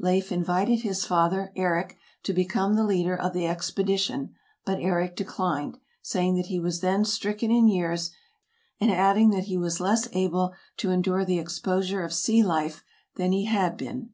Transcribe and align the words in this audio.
Leif 0.00 0.32
invited 0.32 0.80
his 0.82 1.04
father, 1.04 1.52
Eric, 1.54 1.96
to 2.24 2.32
become 2.32 2.74
the 2.74 2.82
leader 2.82 3.14
of 3.14 3.32
the 3.32 3.46
expedition, 3.46 4.34
but 4.64 4.80
Eric 4.82 5.14
declined, 5.14 5.78
saying 6.02 6.34
that 6.34 6.46
he 6.46 6.58
was 6.58 6.80
then 6.80 7.04
stricken 7.04 7.52
in 7.52 7.68
years, 7.68 8.10
and 8.80 8.90
adding 8.90 9.30
that 9.30 9.44
he 9.44 9.56
was 9.56 9.78
less 9.78 10.08
able 10.12 10.52
to 10.76 10.90
endure 10.90 11.24
the 11.24 11.38
exposure 11.38 12.02
of 12.02 12.12
sea 12.12 12.42
life 12.42 12.82
than 13.14 13.30
he 13.30 13.44
had 13.44 13.76
been. 13.76 14.10